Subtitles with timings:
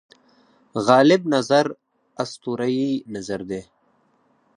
[0.87, 1.65] غالب نظر
[2.23, 3.61] اسطوره یي نظر دی.